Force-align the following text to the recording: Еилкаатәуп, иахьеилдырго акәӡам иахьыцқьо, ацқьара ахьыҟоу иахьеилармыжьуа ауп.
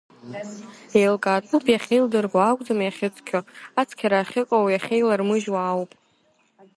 Еилкаатәуп, 0.99 1.65
иахьеилдырго 1.69 2.39
акәӡам 2.49 2.79
иахьыцқьо, 2.81 3.39
ацқьара 3.81 4.17
ахьыҟоу 4.21 4.65
иахьеилармыжьуа 4.69 5.61
ауп. 5.71 5.91